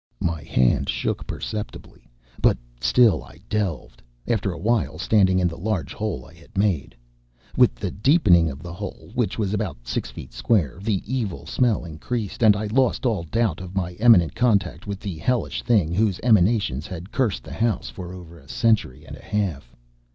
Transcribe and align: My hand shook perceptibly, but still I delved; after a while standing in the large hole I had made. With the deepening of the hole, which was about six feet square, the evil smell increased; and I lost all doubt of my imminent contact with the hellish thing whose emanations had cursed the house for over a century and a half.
My 0.19 0.41
hand 0.43 0.89
shook 0.89 1.27
perceptibly, 1.27 2.09
but 2.41 2.57
still 2.79 3.23
I 3.23 3.37
delved; 3.49 4.01
after 4.27 4.51
a 4.51 4.57
while 4.57 4.97
standing 4.97 5.37
in 5.37 5.47
the 5.47 5.59
large 5.59 5.93
hole 5.93 6.25
I 6.25 6.33
had 6.33 6.57
made. 6.57 6.95
With 7.55 7.75
the 7.75 7.91
deepening 7.91 8.49
of 8.49 8.63
the 8.63 8.73
hole, 8.73 9.11
which 9.13 9.37
was 9.37 9.53
about 9.53 9.85
six 9.87 10.09
feet 10.09 10.33
square, 10.33 10.79
the 10.81 11.03
evil 11.05 11.45
smell 11.45 11.85
increased; 11.85 12.41
and 12.41 12.55
I 12.55 12.65
lost 12.65 13.05
all 13.05 13.21
doubt 13.25 13.61
of 13.61 13.75
my 13.75 13.91
imminent 13.99 14.33
contact 14.33 14.87
with 14.87 14.99
the 14.99 15.19
hellish 15.19 15.61
thing 15.61 15.93
whose 15.93 16.19
emanations 16.23 16.87
had 16.87 17.11
cursed 17.11 17.43
the 17.43 17.53
house 17.53 17.87
for 17.89 18.11
over 18.11 18.39
a 18.39 18.49
century 18.49 19.05
and 19.05 19.15
a 19.15 19.21
half. 19.23 19.75